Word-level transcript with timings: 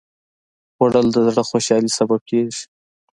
خوړل 0.75 1.07
د 1.11 1.17
زړه 1.27 1.43
خوشالي 1.49 1.91
سبب 1.97 2.21
کېږي 2.29 2.61